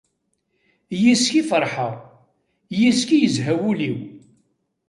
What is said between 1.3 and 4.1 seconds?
i ferḥeɣ, yis-k i yezha wul-iw.